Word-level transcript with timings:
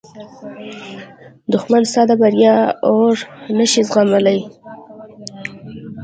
دښمن 1.51 1.83
ستا 1.91 2.01
د 2.09 2.11
بریا 2.21 2.55
اور 2.87 3.13
نه 3.57 3.65
شي 3.71 3.81
زغملی 3.89 4.39